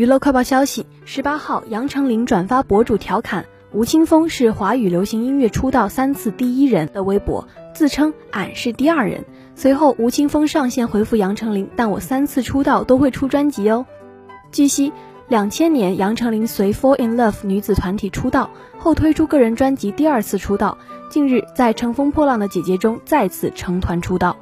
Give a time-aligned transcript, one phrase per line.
[0.00, 13.84] 娱乐快报消息十八号杨丞琳转发博主调侃吴青峰是华语流行音乐出道三次第一人的微博自称俺是第二人随后吴青峰上线回复杨丞琳但我三次出道都会出专辑哦。
[14.50, 14.90] 据悉
[15.28, 18.48] 两千年杨丞琳随 fall in love 女子团体出道
[18.78, 20.78] 后推出个人专辑第二次出道
[21.10, 24.34] 近日在乘风破浪的姐姐中再次成团出道。